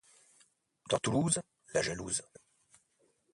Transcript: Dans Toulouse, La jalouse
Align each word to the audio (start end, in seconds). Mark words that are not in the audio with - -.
Dans 0.89 0.97
Toulouse, 0.97 1.43
La 1.75 1.83
jalouse 1.83 2.23